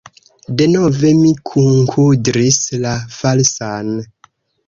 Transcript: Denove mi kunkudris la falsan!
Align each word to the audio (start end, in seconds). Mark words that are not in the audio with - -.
Denove 0.61 1.11
mi 1.17 1.33
kunkudris 1.49 2.57
la 2.87 2.93
falsan! 3.19 3.93